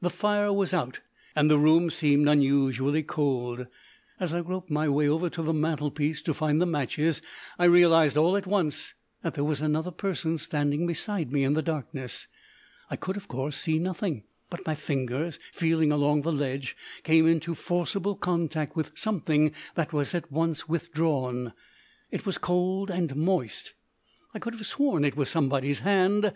[0.00, 1.00] The fire was out,
[1.34, 3.66] and the room seemed unusually cold.
[4.20, 7.22] As I groped my way over to the mantelpiece to find the matches
[7.58, 11.62] I realised all at once that there was another person standing beside me in the
[11.62, 12.28] darkness.
[12.88, 17.56] I could, of course, see nothing, but my fingers, feeling along the ledge, came into
[17.56, 21.52] forcible contact with something that was at once withdrawn.
[22.12, 23.72] It was cold and moist.
[24.32, 26.32] I could have sworn it was somebody's hand.